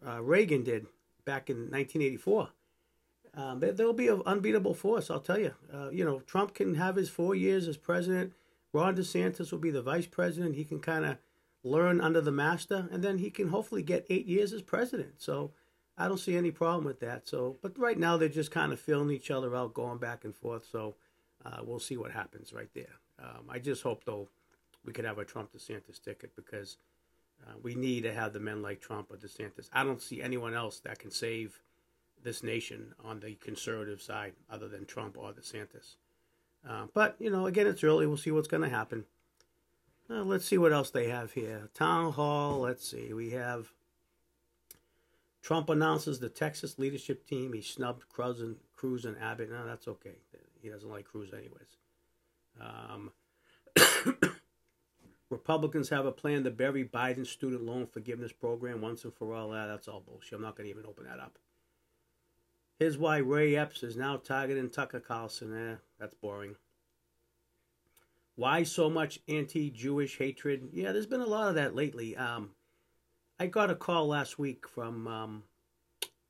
uh, 0.06 0.22
Reagan 0.22 0.64
did 0.64 0.86
back 1.26 1.50
in 1.50 1.72
1984. 1.72 2.50
Um, 3.34 3.60
they, 3.62 3.72
will 3.72 3.94
be 3.94 4.10
an 4.10 4.22
unbeatable 4.26 4.74
force, 4.74 5.10
I'll 5.10 5.22
tell 5.22 5.40
you. 5.40 5.54
Uh, 5.74 5.90
you 5.90 6.04
know, 6.04 6.20
Trump 6.22 6.54
can 6.54 6.76
have 6.76 6.98
his 6.98 7.10
four 7.10 7.34
years 7.34 7.68
as 7.68 7.78
president. 7.78 8.34
Ron 8.74 8.96
DeSantis 8.96 9.52
will 9.52 9.60
be 9.60 9.72
the 9.72 9.82
vice 9.82 10.06
president. 10.06 10.56
He 10.56 10.66
can 10.66 10.80
kind 10.80 11.06
of 11.06 11.18
learn 11.64 12.02
under 12.02 12.20
the 12.20 12.32
master, 12.32 12.90
and 12.92 13.04
then 13.04 13.20
he 13.20 13.30
can 13.30 13.50
hopefully 13.50 13.84
get 13.84 14.06
eight 14.10 14.26
years 14.26 14.52
as 14.52 14.62
president. 14.62 15.14
So 15.22 15.52
I 15.98 16.08
don't 16.08 16.18
see 16.18 16.36
any 16.36 16.52
problem 16.52 16.84
with 16.84 17.00
that. 17.02 17.28
So, 17.28 17.58
but 17.62 17.78
right 17.78 17.98
now 17.98 18.18
they're 18.18 18.30
just 18.30 18.52
kind 18.52 18.74
of 18.74 18.80
filling 18.80 19.12
each 19.12 19.32
other 19.32 19.56
out, 19.56 19.74
going 19.74 19.98
back 19.98 20.26
and 20.26 20.36
forth. 20.36 20.66
So 20.70 20.96
uh, 21.46 21.60
we'll 21.64 21.80
see 21.80 21.98
what 21.98 22.12
happens 22.12 22.52
right 22.52 22.70
there. 22.74 22.96
Um, 23.22 23.46
I 23.50 23.60
just 23.60 23.84
hope 23.84 24.04
though 24.04 24.30
we 24.84 24.94
could 24.94 25.06
have 25.06 25.20
a 25.20 25.26
Trump 25.26 25.52
DeSantis 25.54 26.02
ticket 26.04 26.36
because 26.36 26.78
uh, 27.46 27.54
we 27.62 27.76
need 27.76 28.04
to 28.04 28.14
have 28.14 28.34
the 28.34 28.40
men 28.40 28.62
like 28.62 28.82
Trump 28.82 29.12
or 29.12 29.18
DeSantis. 29.18 29.70
I 29.72 29.84
don't 29.84 30.02
see 30.02 30.22
anyone 30.22 30.54
else 30.54 30.80
that 30.82 31.00
can 31.00 31.12
save 31.12 31.62
this 32.24 32.44
nation 32.44 32.94
on 33.04 33.20
the 33.20 33.36
conservative 33.36 34.02
side 34.02 34.34
other 34.50 34.68
than 34.68 34.86
Trump 34.86 35.18
or 35.18 35.32
DeSantis. 35.32 35.96
Uh, 36.68 36.86
but 36.94 37.16
you 37.20 37.30
know, 37.30 37.46
again, 37.46 37.68
it's 37.68 37.84
early. 37.84 38.06
We'll 38.06 38.18
see 38.18 38.32
what's 38.32 38.48
going 38.48 38.64
to 38.64 38.70
happen. 38.70 39.06
Uh, 40.10 40.24
let's 40.24 40.46
see 40.46 40.58
what 40.58 40.74
else 40.74 40.90
they 40.90 41.08
have 41.10 41.34
here. 41.34 41.70
Town 41.74 42.14
hall. 42.14 42.60
Let's 42.60 42.88
see. 42.88 43.14
We 43.14 43.32
have 43.32 43.72
Trump 45.42 45.70
announces 45.70 46.20
the 46.20 46.30
Texas 46.30 46.78
leadership 46.78 47.26
team. 47.26 47.54
He 47.54 47.62
snubbed 47.62 48.08
Cruz 48.10 48.42
and, 48.42 48.58
Cruz 48.76 49.06
and 49.06 49.18
Abbott. 49.20 49.52
No, 49.52 49.66
that's 49.66 49.88
okay. 49.88 50.18
He 50.62 50.70
doesn't 50.70 50.90
like 50.90 51.06
Cruz 51.06 51.32
anyways. 51.34 51.78
Um, 52.60 53.12
Republicans 55.30 55.90
have 55.90 56.06
a 56.06 56.12
plan 56.12 56.44
to 56.44 56.52
bury 56.52 56.84
Biden's 56.84 57.30
student 57.30 57.64
loan 57.64 57.88
forgiveness 57.88 58.32
program 58.32 58.82
once 58.82 59.04
and 59.04 59.14
for 59.14 59.34
all. 59.34 59.50
That 59.50 59.68
that's 59.68 59.88
all 59.88 60.04
bullshit. 60.06 60.34
I'm 60.34 60.42
not 60.42 60.56
going 60.56 60.66
to 60.66 60.72
even 60.72 60.86
open 60.86 61.06
that 61.06 61.20
up. 61.20 61.38
Here's 62.82 62.98
why 62.98 63.18
Ray 63.18 63.56
Epps 63.56 63.84
is 63.84 63.96
now 63.96 64.18
targeting 64.18 64.68
Tucker 64.68 65.00
Carlson. 65.00 65.56
Eh, 65.56 65.76
that's 66.00 66.16
boring. 66.16 66.56
Why 68.34 68.64
so 68.64 68.90
much 68.90 69.20
anti-Jewish 69.28 70.18
hatred? 70.18 70.70
Yeah, 70.74 70.92
there's 70.92 71.06
been 71.06 71.22
a 71.22 71.28
lot 71.28 71.48
of 71.48 71.54
that 71.54 71.76
lately. 71.76 72.18
Um, 72.18 72.56
I 73.40 73.46
got 73.46 73.70
a 73.70 73.76
call 73.76 74.08
last 74.08 74.40
week 74.40 74.68
from 74.68 75.08
um, 75.08 75.44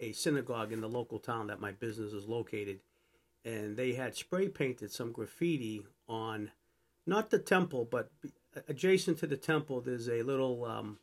a 0.02 0.12
synagogue 0.12 0.74
in 0.74 0.82
the 0.82 0.90
local 0.90 1.20
town 1.20 1.48
that 1.48 1.62
my 1.62 1.72
business 1.72 2.12
is 2.12 2.28
located, 2.28 2.82
and 3.46 3.78
they 3.78 3.94
had 3.94 4.18
spray 4.18 4.50
painted 4.50 4.92
some 4.92 5.14
graffiti 5.14 5.86
on 6.10 6.52
not 7.08 7.30
the 7.30 7.40
temple, 7.40 7.88
but 7.90 8.10
adjacent 8.68 9.20
to 9.20 9.26
the 9.26 9.38
temple. 9.38 9.80
There's 9.80 10.10
a 10.10 10.22
little 10.22 10.66
um, 10.66 11.00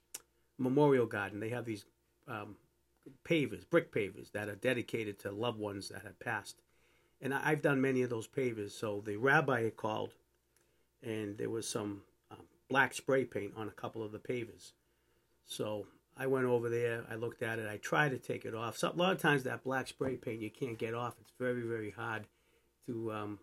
memorial 0.58 1.06
garden. 1.06 1.40
They 1.40 1.48
have 1.48 1.64
these 1.64 1.86
um, 2.26 2.56
pavers, 3.24 3.68
brick 3.68 3.92
pavers, 3.92 4.32
that 4.32 4.48
are 4.48 4.54
dedicated 4.54 5.18
to 5.20 5.30
loved 5.30 5.58
ones 5.58 5.88
that 5.88 6.02
have 6.02 6.18
passed. 6.18 6.60
And 7.20 7.34
I've 7.34 7.62
done 7.62 7.80
many 7.80 8.02
of 8.02 8.10
those 8.10 8.28
pavers. 8.28 8.70
So 8.70 9.02
the 9.04 9.16
rabbi 9.16 9.64
had 9.64 9.76
called 9.76 10.14
and 11.02 11.38
there 11.38 11.50
was 11.50 11.68
some 11.68 12.02
um, 12.30 12.44
black 12.68 12.94
spray 12.94 13.24
paint 13.24 13.52
on 13.56 13.68
a 13.68 13.72
couple 13.72 14.02
of 14.02 14.12
the 14.12 14.18
pavers. 14.18 14.72
So 15.46 15.86
I 16.16 16.26
went 16.26 16.46
over 16.46 16.68
there, 16.68 17.04
I 17.10 17.14
looked 17.14 17.42
at 17.42 17.58
it, 17.58 17.68
I 17.68 17.76
tried 17.76 18.10
to 18.10 18.18
take 18.18 18.44
it 18.44 18.54
off. 18.54 18.76
So 18.76 18.90
a 18.90 18.96
lot 18.96 19.12
of 19.12 19.20
times 19.20 19.44
that 19.44 19.64
black 19.64 19.86
spray 19.88 20.16
paint 20.16 20.42
you 20.42 20.50
can't 20.50 20.78
get 20.78 20.94
off. 20.94 21.14
It's 21.20 21.32
very 21.38 21.62
very 21.62 21.90
hard 21.90 22.26
to 22.86 23.12
um, 23.12 23.38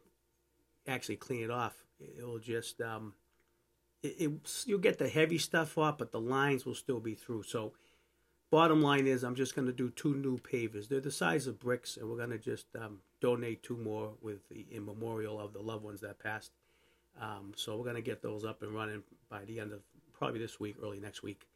actually 0.87 1.17
clean 1.17 1.43
it 1.43 1.51
off. 1.51 1.75
It'll 2.17 2.39
just 2.39 2.81
um, 2.81 3.13
it, 4.03 4.15
it, 4.19 4.63
you'll 4.65 4.79
get 4.79 4.99
the 4.99 5.09
heavy 5.09 5.37
stuff 5.37 5.77
off, 5.77 5.97
but 5.97 6.11
the 6.11 6.19
lines 6.19 6.65
will 6.65 6.75
still 6.75 6.99
be 6.99 7.15
through. 7.15 7.43
So 7.43 7.73
bottom 8.51 8.81
line 8.81 9.07
is 9.07 9.23
I'm 9.23 9.35
just 9.35 9.55
going 9.55 9.67
to 9.67 9.73
do 9.73 9.89
two 9.89 10.15
new 10.15 10.37
pavers. 10.37 10.87
They're 10.87 10.99
the 10.99 11.11
size 11.11 11.47
of 11.47 11.59
bricks, 11.59 11.97
and 11.97 12.09
we're 12.09 12.17
going 12.17 12.29
to 12.31 12.37
just 12.37 12.67
um, 12.75 12.99
donate 13.21 13.63
two 13.63 13.77
more 13.77 14.13
with 14.21 14.47
the 14.49 14.65
in 14.71 14.85
memorial 14.85 15.39
of 15.39 15.53
the 15.53 15.61
loved 15.61 15.83
ones 15.83 16.01
that 16.01 16.19
passed. 16.19 16.51
Um, 17.19 17.53
so 17.55 17.77
we're 17.77 17.83
going 17.83 17.95
to 17.95 18.01
get 18.01 18.21
those 18.21 18.43
up 18.43 18.61
and 18.61 18.73
running 18.73 19.03
by 19.29 19.45
the 19.45 19.59
end 19.59 19.71
of 19.71 19.81
probably 20.13 20.39
this 20.39 20.59
week, 20.59 20.75
early 20.83 20.99
next 20.99 21.23
week. 21.23 21.47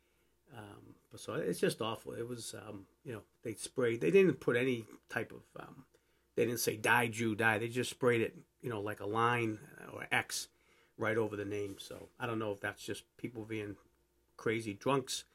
Um, 0.57 0.95
but 1.11 1.19
so 1.19 1.33
it's 1.33 1.59
just 1.59 1.81
awful. 1.81 2.13
It 2.13 2.27
was, 2.27 2.55
um, 2.67 2.85
you 3.03 3.13
know, 3.13 3.21
they 3.43 3.53
sprayed. 3.53 4.01
They 4.01 4.11
didn't 4.11 4.39
put 4.39 4.55
any 4.55 4.85
type 5.09 5.31
of. 5.31 5.61
Um, 5.61 5.85
they 6.35 6.45
didn't 6.45 6.59
say 6.59 6.75
"die 6.75 7.07
Jew 7.07 7.35
die." 7.35 7.57
They 7.57 7.67
just 7.67 7.89
sprayed 7.89 8.21
it, 8.21 8.35
you 8.61 8.69
know, 8.69 8.81
like 8.81 8.99
a 8.99 9.05
line 9.05 9.59
or 9.93 10.07
X 10.11 10.47
right 10.97 11.17
over 11.17 11.35
the 11.35 11.45
name. 11.45 11.75
So 11.79 12.09
I 12.19 12.25
don't 12.25 12.39
know 12.39 12.51
if 12.51 12.61
that's 12.61 12.83
just 12.83 13.03
people 13.17 13.45
being 13.45 13.75
crazy 14.37 14.73
drunks, 14.73 15.25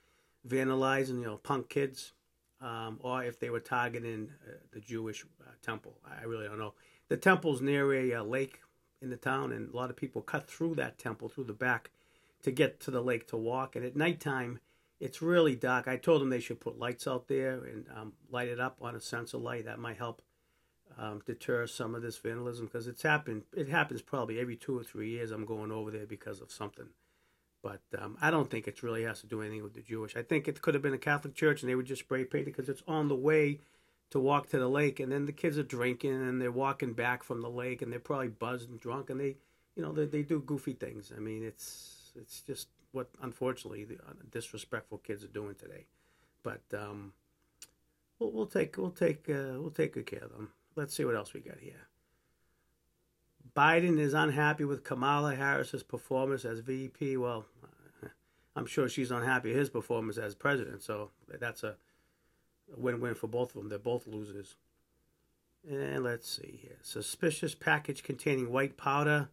vandalizing, 0.47 1.21
you 1.21 1.25
know, 1.25 1.37
punk 1.37 1.69
kids, 1.69 2.13
um, 2.61 2.99
or 3.03 3.25
if 3.25 3.39
they 3.39 3.51
were 3.51 3.61
targeting 3.61 4.31
uh, 4.47 4.53
the 4.73 4.81
Jewish 4.81 5.25
uh, 5.41 5.51
temple. 5.63 5.99
I 6.07 6.25
really 6.25 6.47
don't 6.47 6.59
know. 6.59 6.75
The 7.09 7.17
temple's 7.17 7.61
near 7.61 7.93
a 7.93 8.15
uh, 8.15 8.23
lake 8.23 8.61
in 9.03 9.11
the 9.11 9.17
town, 9.17 9.53
and 9.53 9.73
a 9.73 9.77
lot 9.77 9.91
of 9.91 9.97
people 9.97 10.23
cut 10.23 10.47
through 10.47 10.75
that 10.77 10.99
temple 10.99 11.29
through 11.29 11.45
the 11.45 11.53
back 11.53 11.91
to 12.43 12.51
get 12.51 12.81
to 12.81 12.91
the 12.91 13.03
lake 13.03 13.29
to 13.29 13.37
walk. 13.37 13.77
And 13.77 13.85
at 13.85 13.97
nighttime, 13.97 14.61
it's 15.01 15.21
really 15.21 15.55
dark. 15.55 15.89
I 15.89 15.97
told 15.97 16.21
them 16.21 16.31
they 16.31 16.41
should 16.41 16.61
put 16.61 16.79
lights 16.79 17.07
out 17.07 17.29
there 17.29 17.65
and 17.65 17.87
um, 17.95 18.13
light 18.31 18.49
it 18.49 18.61
up 18.61 18.79
on 18.81 18.95
a 18.95 19.01
sensor 19.01 19.39
light. 19.39 19.67
That 19.67 19.79
might 19.79 19.99
help 19.99 20.23
um, 20.99 21.23
deter 21.27 21.67
some 21.67 21.95
of 21.95 22.03
this 22.03 22.17
vandalism 22.17 22.67
because 22.67 22.87
it's 22.87 23.03
happened. 23.03 23.43
It 23.55 23.69
happens 23.69 24.03
probably 24.03 24.39
every 24.39 24.57
two 24.57 24.79
or 24.79 24.85
three 24.85 25.11
years. 25.11 25.31
I'm 25.31 25.45
going 25.45 25.73
over 25.73 25.91
there 25.91 26.07
because 26.07 26.41
of 26.41 26.51
something. 26.51 26.89
But 27.65 27.81
um, 27.99 28.19
I 28.21 28.31
don't 28.31 28.51
think 28.51 28.69
it 28.69 28.83
really 28.83 29.05
has 29.05 29.23
to 29.23 29.27
do 29.27 29.41
anything 29.41 29.63
with 29.63 29.73
the 29.73 29.81
Jewish. 29.81 30.17
I 30.17 30.23
think 30.23 30.47
it 30.47 30.61
could 30.61 30.75
have 30.75 30.83
been 30.83 30.93
a 30.93 30.99
Catholic 30.99 31.35
church 31.35 31.63
and 31.63 31.71
they 31.71 31.75
would 31.75 31.87
just 31.87 32.03
spray 32.03 32.25
paint 32.25 32.43
it 32.43 32.51
because 32.55 32.69
it's 32.69 32.83
on 32.87 33.09
the 33.09 33.15
way 33.17 33.61
to 34.11 34.21
walk 34.21 34.51
to 34.51 34.59
the 34.59 34.69
lake, 34.69 35.01
and 35.01 35.11
then 35.11 35.25
the 35.25 35.33
kids 35.33 35.57
are 35.57 35.65
drinking 35.65 36.13
and 36.13 36.41
they're 36.41 36.53
walking 36.53 36.93
back 36.93 37.25
from 37.25 37.41
the 37.41 37.49
lake, 37.49 37.81
and 37.81 37.91
they're 37.91 37.99
probably 37.99 38.29
buzzed 38.29 38.69
and 38.69 38.79
drunk, 38.79 39.09
and 39.09 39.19
they, 39.19 39.37
you 39.77 39.83
know, 39.83 39.93
they, 39.93 40.05
they 40.05 40.23
do 40.23 40.41
goofy 40.41 40.75
things. 40.75 41.11
I 41.17 41.21
mean, 41.21 41.43
it's 41.43 42.13
it's 42.15 42.43
just 42.43 42.69
what 42.93 43.09
unfortunately 43.23 43.85
the 43.85 43.97
uh, 43.97 44.13
disrespectful 44.31 44.99
kids 44.99 45.25
are 45.25 45.29
doing 45.29 45.55
today. 45.55 45.87
But 46.43 46.63
um, 46.75 47.15
we'll, 48.19 48.31
we'll 48.31 48.47
take 48.47 48.77
we'll 48.77 48.91
take 48.91 49.29
uh, 49.29 49.59
we'll 49.59 49.71
take 49.71 49.95
good 49.95 50.07
care 50.07 50.23
of 50.23 50.33
them. 50.33 50.51
Let's 50.77 50.95
see 50.95 51.07
what 51.07 51.17
else 51.17 51.33
we 51.33 51.41
got 51.41 51.59
here. 51.59 51.89
Biden 53.57 53.99
is 53.99 54.15
unhappy 54.15 54.65
with 54.65 54.85
Kamala 54.85 55.35
Harris's 55.35 55.83
performance 55.83 56.45
as 56.45 56.61
VP. 56.61 57.17
Well, 57.17 57.45
I'm 58.57 58.67
sure 58.67 58.89
she's 58.89 59.11
unhappy 59.11 59.51
with 59.51 59.59
his 59.59 59.71
performance 59.71 60.19
as 60.19 60.35
president. 60.35 60.83
So 60.83 61.11
that's 61.29 61.63
a 61.63 61.77
win-win 62.77 63.15
for 63.15 63.27
both 63.27 63.51
of 63.51 63.57
them. 63.57 63.69
They're 63.69 63.79
both 63.79 64.07
losers. 64.07 64.57
And 65.69 66.05
let's 66.05 66.29
see 66.29 66.59
here. 66.63 66.79
Suspicious 66.83 67.55
package 67.55 68.03
containing 68.03 68.51
white 68.53 68.77
powder 68.77 69.29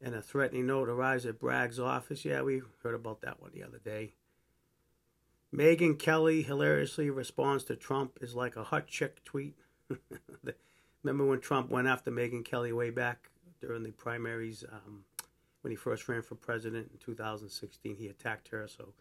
and 0.00 0.14
a 0.14 0.22
threatening 0.22 0.66
note 0.66 0.88
arrives 0.88 1.26
at 1.26 1.40
Bragg's 1.40 1.80
office. 1.80 2.24
Yeah, 2.24 2.42
we 2.42 2.62
heard 2.82 2.94
about 2.94 3.22
that 3.22 3.40
one 3.40 3.50
the 3.54 3.62
other 3.62 3.78
day. 3.78 4.14
Megyn 5.54 5.98
Kelly 5.98 6.42
hilariously 6.42 7.10
responds 7.10 7.64
to 7.64 7.76
Trump 7.76 8.18
is 8.20 8.34
like 8.34 8.56
a 8.56 8.64
hot 8.64 8.86
chick 8.86 9.24
tweet. 9.24 9.56
Remember 11.02 11.26
when 11.26 11.40
Trump 11.40 11.70
went 11.70 11.86
after 11.86 12.10
Megyn 12.10 12.44
Kelly 12.44 12.72
way 12.72 12.90
back 12.90 13.30
during 13.66 13.82
the 13.82 13.92
primaries 13.92 14.64
um, 14.70 15.04
when 15.62 15.70
he 15.70 15.76
first 15.76 16.08
ran 16.08 16.22
for 16.22 16.34
president 16.34 16.90
in 16.92 16.98
2016? 16.98 17.96
He 17.96 18.08
attacked 18.08 18.48
her, 18.48 18.66
so 18.68 18.92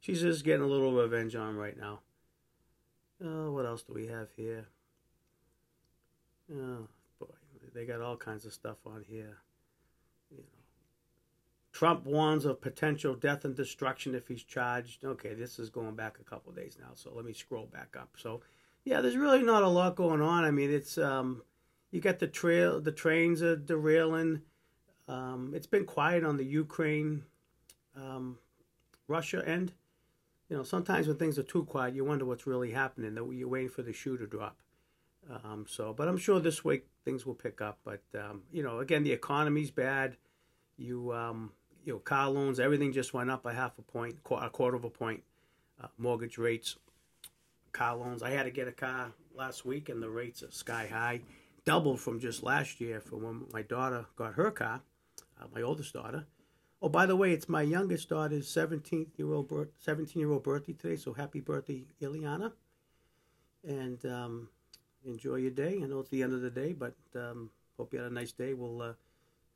she's 0.00 0.22
just 0.22 0.44
getting 0.44 0.62
a 0.62 0.68
little 0.68 0.92
revenge 0.92 1.36
on 1.36 1.56
right 1.56 1.78
now. 1.78 2.00
Oh, 3.24 3.52
what 3.52 3.66
else 3.66 3.82
do 3.82 3.92
we 3.92 4.06
have 4.06 4.28
here? 4.36 4.66
Oh 6.52 6.88
boy, 7.18 7.26
they 7.74 7.84
got 7.84 8.00
all 8.00 8.16
kinds 8.16 8.46
of 8.46 8.52
stuff 8.52 8.78
on 8.86 9.04
here. 9.06 9.38
You 10.30 10.38
know, 10.38 10.44
Trump 11.72 12.06
warns 12.06 12.44
of 12.44 12.60
potential 12.60 13.14
death 13.14 13.44
and 13.44 13.54
destruction 13.54 14.14
if 14.14 14.28
he's 14.28 14.42
charged. 14.42 15.04
Okay, 15.04 15.34
this 15.34 15.58
is 15.58 15.68
going 15.68 15.94
back 15.94 16.18
a 16.20 16.24
couple 16.24 16.52
days 16.52 16.78
now, 16.80 16.90
so 16.94 17.12
let 17.14 17.24
me 17.24 17.32
scroll 17.32 17.66
back 17.66 17.96
up. 17.98 18.10
So, 18.16 18.40
yeah, 18.84 19.00
there's 19.00 19.16
really 19.16 19.42
not 19.42 19.62
a 19.62 19.68
lot 19.68 19.96
going 19.96 20.22
on. 20.22 20.44
I 20.44 20.50
mean, 20.50 20.72
it's 20.72 20.96
um, 20.96 21.42
you 21.90 22.00
got 22.00 22.18
the 22.18 22.26
trail, 22.26 22.80
the 22.80 22.92
trains 22.92 23.42
are 23.42 23.56
derailing. 23.56 24.42
Um, 25.06 25.52
it's 25.54 25.66
been 25.66 25.84
quiet 25.84 26.24
on 26.24 26.36
the 26.36 26.44
Ukraine, 26.44 27.24
um, 27.96 28.38
Russia 29.06 29.42
end 29.46 29.72
you 30.48 30.56
know, 30.56 30.62
sometimes 30.62 31.06
when 31.06 31.16
things 31.16 31.38
are 31.38 31.42
too 31.44 31.64
quiet, 31.64 31.94
you 31.94 32.04
wonder 32.04 32.24
what's 32.24 32.46
really 32.46 32.72
happening. 32.72 33.14
That 33.14 33.30
you're 33.32 33.48
waiting 33.48 33.68
for 33.68 33.82
the 33.82 33.92
shoe 33.92 34.16
to 34.16 34.26
drop. 34.26 34.56
Um, 35.44 35.66
so, 35.68 35.92
but 35.92 36.08
I'm 36.08 36.16
sure 36.16 36.40
this 36.40 36.64
week 36.64 36.86
things 37.04 37.26
will 37.26 37.34
pick 37.34 37.60
up. 37.60 37.78
But 37.84 38.02
um, 38.18 38.42
you 38.50 38.62
know, 38.62 38.78
again, 38.78 39.02
the 39.02 39.12
economy's 39.12 39.70
bad. 39.70 40.16
You, 40.78 41.12
um, 41.12 41.52
you 41.84 41.92
know, 41.92 41.98
car 41.98 42.30
loans, 42.30 42.60
everything 42.60 42.92
just 42.92 43.12
went 43.12 43.30
up 43.30 43.42
by 43.42 43.52
half 43.52 43.78
a 43.78 43.82
point, 43.82 44.16
a 44.30 44.48
quarter 44.48 44.76
of 44.76 44.84
a 44.84 44.90
point. 44.90 45.22
Uh, 45.82 45.88
mortgage 45.96 46.38
rates, 46.38 46.76
car 47.72 47.96
loans. 47.96 48.22
I 48.22 48.30
had 48.30 48.44
to 48.44 48.50
get 48.50 48.66
a 48.66 48.72
car 48.72 49.12
last 49.36 49.64
week, 49.64 49.88
and 49.88 50.02
the 50.02 50.08
rates 50.08 50.42
are 50.42 50.50
sky 50.50 50.88
high, 50.90 51.20
doubled 51.68 52.00
from 52.00 52.18
just 52.18 52.42
last 52.42 52.80
year 52.80 52.98
from 52.98 53.22
when 53.22 53.44
my 53.52 53.60
daughter 53.60 54.06
got 54.16 54.32
her 54.32 54.50
car, 54.50 54.80
uh, 55.38 55.44
my 55.54 55.60
oldest 55.60 55.92
daughter. 55.92 56.24
Oh, 56.80 56.88
by 56.88 57.04
the 57.04 57.14
way, 57.14 57.32
it's 57.32 57.46
my 57.46 57.60
youngest 57.60 58.08
daughter's 58.08 58.48
17th 58.48 59.18
year 59.18 59.34
old 59.34 59.48
birth, 59.48 59.68
17 59.78 60.18
year 60.18 60.30
old 60.30 60.44
birthday 60.44 60.72
today. 60.72 60.96
So 60.96 61.12
happy 61.12 61.40
birthday, 61.40 61.84
Ileana! 62.00 62.52
And 63.66 64.02
um, 64.06 64.48
enjoy 65.04 65.36
your 65.36 65.50
day. 65.50 65.78
I 65.82 65.86
know 65.86 66.00
it's 66.00 66.08
the 66.08 66.22
end 66.22 66.32
of 66.32 66.40
the 66.40 66.48
day, 66.48 66.72
but 66.72 66.96
um, 67.14 67.50
hope 67.76 67.92
you 67.92 67.98
had 67.98 68.10
a 68.10 68.14
nice 68.14 68.32
day. 68.32 68.54
We'll 68.54 68.80
uh, 68.80 68.86
a 68.86 68.96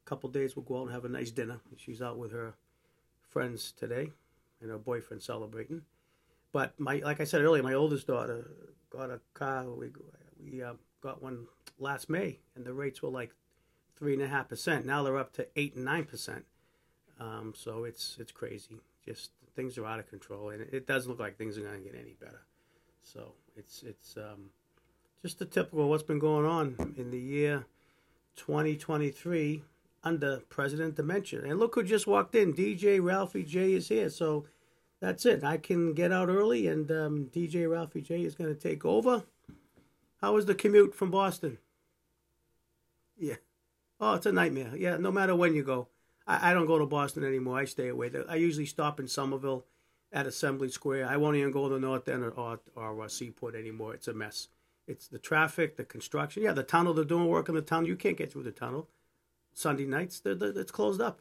couple 0.04 0.28
days 0.28 0.54
we'll 0.54 0.66
go 0.66 0.80
out 0.80 0.82
and 0.82 0.92
have 0.92 1.06
a 1.06 1.08
nice 1.08 1.30
dinner. 1.30 1.60
She's 1.78 2.02
out 2.02 2.18
with 2.18 2.32
her 2.32 2.52
friends 3.30 3.72
today, 3.72 4.12
and 4.60 4.70
her 4.70 4.76
boyfriend 4.76 5.22
celebrating. 5.22 5.80
But 6.52 6.78
my, 6.78 6.96
like 6.96 7.22
I 7.22 7.24
said 7.24 7.40
earlier, 7.40 7.62
my 7.62 7.72
oldest 7.72 8.06
daughter 8.06 8.50
got 8.90 9.08
a 9.08 9.20
car. 9.32 9.64
We 9.70 9.88
we 10.44 10.62
uh, 10.62 10.74
got 11.02 11.22
one 11.22 11.46
last 11.78 12.08
May, 12.08 12.38
and 12.54 12.64
the 12.64 12.72
rates 12.72 13.02
were 13.02 13.10
like 13.10 13.34
three 13.96 14.14
and 14.14 14.22
a 14.22 14.28
half 14.28 14.48
percent. 14.48 14.86
Now 14.86 15.02
they're 15.02 15.18
up 15.18 15.32
to 15.34 15.46
eight 15.56 15.74
and 15.74 15.84
nine 15.84 16.04
percent. 16.04 16.44
Um, 17.20 17.52
so 17.56 17.84
it's 17.84 18.16
it's 18.18 18.32
crazy. 18.32 18.80
Just 19.04 19.30
things 19.54 19.76
are 19.78 19.86
out 19.86 19.98
of 19.98 20.08
control, 20.08 20.50
and 20.50 20.62
it, 20.62 20.86
doesn't 20.86 21.10
look 21.10 21.20
like 21.20 21.36
things 21.36 21.58
are 21.58 21.62
going 21.62 21.82
to 21.82 21.88
get 21.88 21.98
any 21.98 22.14
better. 22.14 22.42
So 23.02 23.34
it's 23.56 23.82
it's 23.82 24.16
um, 24.16 24.50
just 25.22 25.38
the 25.38 25.44
typical 25.44 25.88
what's 25.88 26.02
been 26.02 26.18
going 26.18 26.46
on 26.46 26.94
in 26.96 27.10
the 27.10 27.18
year 27.18 27.66
2023 28.36 29.62
under 30.04 30.38
President 30.48 30.96
Dementia. 30.96 31.42
And 31.42 31.58
look 31.58 31.74
who 31.74 31.82
just 31.82 32.06
walked 32.06 32.34
in. 32.34 32.54
DJ 32.54 33.02
Ralphie 33.02 33.44
J 33.44 33.74
is 33.74 33.88
here. 33.88 34.10
So 34.10 34.46
that's 35.00 35.26
it. 35.26 35.44
I 35.44 35.58
can 35.58 35.94
get 35.94 36.12
out 36.12 36.28
early, 36.28 36.66
and 36.66 36.90
um, 36.90 37.30
DJ 37.32 37.70
Ralphie 37.70 38.02
J 38.02 38.22
is 38.22 38.34
going 38.34 38.54
to 38.54 38.60
take 38.60 38.84
over. 38.84 39.24
How 40.22 40.32
was 40.32 40.46
the 40.46 40.54
commute 40.54 40.94
from 40.94 41.10
Boston? 41.10 41.58
Yeah. 43.18 43.34
Oh, 44.00 44.14
it's 44.14 44.26
a 44.26 44.32
nightmare. 44.32 44.70
Yeah, 44.76 44.96
no 44.96 45.10
matter 45.10 45.34
when 45.34 45.54
you 45.54 45.64
go. 45.64 45.88
I, 46.28 46.50
I 46.50 46.54
don't 46.54 46.66
go 46.66 46.78
to 46.78 46.86
Boston 46.86 47.24
anymore. 47.24 47.58
I 47.58 47.64
stay 47.64 47.88
away. 47.88 48.10
I 48.28 48.36
usually 48.36 48.66
stop 48.66 49.00
in 49.00 49.08
Somerville 49.08 49.66
at 50.12 50.26
Assembly 50.26 50.68
Square. 50.68 51.08
I 51.08 51.16
won't 51.16 51.36
even 51.36 51.50
go 51.50 51.68
to 51.68 51.74
the 51.74 51.80
North 51.80 52.08
End 52.08 52.22
or, 52.22 52.30
or, 52.30 52.60
or 52.76 53.02
uh, 53.02 53.08
Seaport 53.08 53.56
anymore. 53.56 53.94
It's 53.94 54.06
a 54.06 54.14
mess. 54.14 54.46
It's 54.86 55.08
the 55.08 55.18
traffic, 55.18 55.76
the 55.76 55.84
construction. 55.84 56.44
Yeah, 56.44 56.52
the 56.52 56.62
tunnel, 56.62 56.94
they're 56.94 57.04
doing 57.04 57.26
work 57.26 57.48
in 57.48 57.56
the 57.56 57.60
tunnel. 57.60 57.88
You 57.88 57.96
can't 57.96 58.16
get 58.16 58.32
through 58.32 58.44
the 58.44 58.52
tunnel. 58.52 58.88
Sunday 59.52 59.86
nights, 59.86 60.20
they're, 60.20 60.36
they're, 60.36 60.56
it's 60.56 60.72
closed 60.72 61.00
up. 61.00 61.20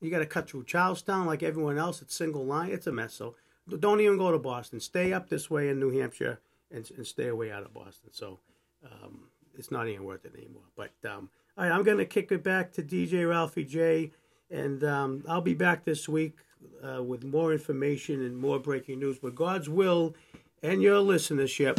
You 0.00 0.10
got 0.10 0.18
to 0.18 0.26
cut 0.26 0.50
through 0.50 0.64
Charlestown 0.64 1.26
like 1.26 1.44
everyone 1.44 1.78
else. 1.78 2.02
It's 2.02 2.16
single 2.16 2.44
line. 2.44 2.70
It's 2.70 2.86
a 2.88 2.92
mess. 2.92 3.14
So 3.14 3.36
don't 3.78 4.00
even 4.00 4.18
go 4.18 4.32
to 4.32 4.38
Boston. 4.38 4.80
Stay 4.80 5.12
up 5.12 5.28
this 5.28 5.48
way 5.48 5.68
in 5.68 5.78
New 5.78 5.90
Hampshire 5.90 6.40
and, 6.70 6.90
and 6.96 7.06
stay 7.06 7.28
away 7.28 7.50
out 7.50 7.62
of 7.62 7.72
Boston. 7.72 8.10
So 8.12 8.38
um, 8.84 9.28
it's 9.56 9.70
not 9.70 9.88
even 9.88 10.04
worth 10.04 10.24
it 10.24 10.34
anymore. 10.36 10.62
But 10.76 10.92
um, 11.08 11.30
all 11.56 11.64
right, 11.64 11.72
I'm 11.72 11.82
going 11.82 11.98
to 11.98 12.06
kick 12.06 12.30
it 12.32 12.42
back 12.42 12.72
to 12.74 12.82
DJ 12.82 13.28
Ralphie 13.28 13.64
J. 13.64 14.12
And 14.50 14.82
um, 14.84 15.24
I'll 15.28 15.42
be 15.42 15.54
back 15.54 15.84
this 15.84 16.08
week 16.08 16.36
uh, 16.82 17.02
with 17.02 17.24
more 17.24 17.52
information 17.52 18.24
and 18.24 18.36
more 18.36 18.58
breaking 18.58 19.00
news. 19.00 19.22
With 19.22 19.34
God's 19.34 19.68
will 19.68 20.14
and 20.62 20.82
your 20.82 21.02
listenership, 21.02 21.78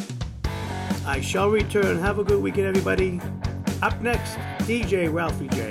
I 1.05 1.21
shall 1.21 1.49
return. 1.49 1.97
Have 1.99 2.19
a 2.19 2.23
good 2.23 2.41
weekend, 2.41 2.67
everybody. 2.67 3.19
Up 3.81 3.99
next, 4.01 4.35
DJ 4.67 5.11
Ralphie 5.11 5.47
J. 5.47 5.68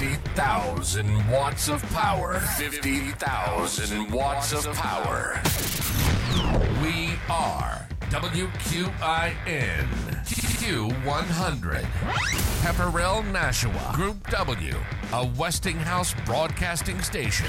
50,000 0.00 1.28
watts 1.28 1.68
of 1.68 1.82
power. 1.90 2.40
50,000 2.56 4.10
watts 4.10 4.54
of 4.54 4.74
power. 4.74 5.38
We 6.82 7.10
are 7.28 7.86
WQIN 8.08 9.84
Q100. 10.24 11.82
Pepperell, 12.62 13.30
Nashua. 13.30 13.92
Group 13.92 14.26
W, 14.30 14.74
a 15.12 15.26
Westinghouse 15.36 16.14
broadcasting 16.24 17.02
station. 17.02 17.44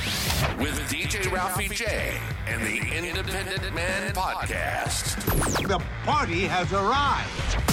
With 0.60 0.78
DJ 0.90 1.32
Ralphie 1.32 1.70
J 1.70 2.18
and 2.48 2.62
the 2.64 2.80
Independent 2.98 3.74
Man 3.74 4.12
Podcast. 4.12 5.16
The 5.70 5.82
party 6.04 6.42
has 6.42 6.74
arrived. 6.74 7.71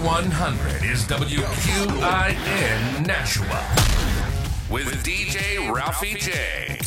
Q100 0.00 0.80
is 0.90 1.04
WQIN 1.04 3.06
Nashua. 3.06 3.60
With 4.70 5.04
DJ 5.04 5.70
Ralphie 5.70 6.14
J. 6.14 6.78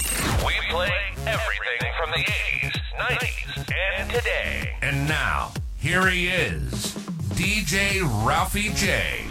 We 0.43 0.53
play 0.71 0.89
everything 1.27 1.91
from 1.95 2.09
the 2.09 2.23
80s, 2.23 2.81
90s, 2.97 3.69
and 3.99 4.09
today. 4.09 4.75
And 4.81 5.07
now, 5.07 5.53
here 5.77 6.07
he 6.07 6.29
is, 6.29 6.95
DJ 7.35 8.01
Ralphie 8.25 8.73
J. 8.73 9.27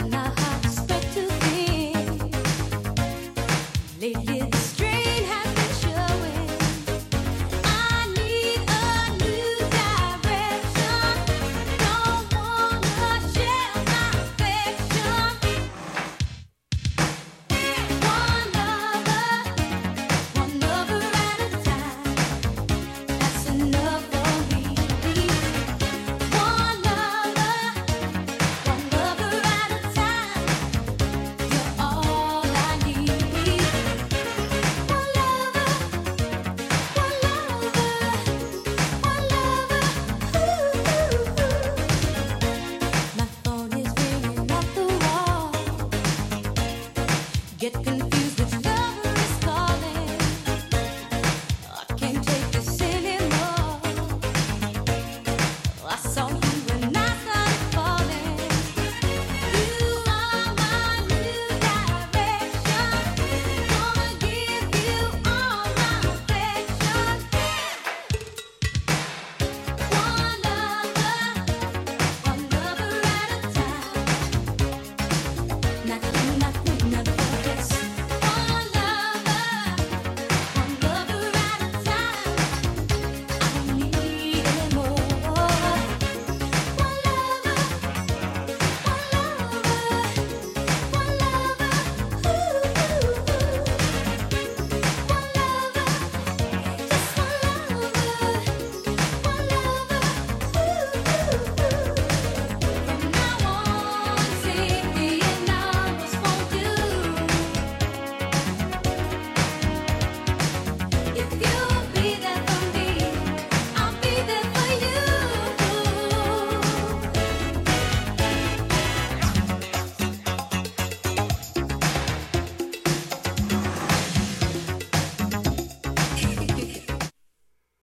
Don't 0.00 0.10
know 0.10 0.33